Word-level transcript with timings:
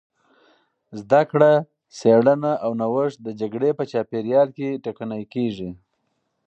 زدهکړه، 0.99 1.51
څېړنه 1.97 2.51
او 2.63 2.71
نوښت 2.81 3.17
د 3.23 3.27
جګړې 3.39 3.69
په 3.79 3.83
چاپېریال 3.91 4.47
کې 4.57 4.81
ټکنۍ 4.83 5.23
کېږي. 5.33 5.69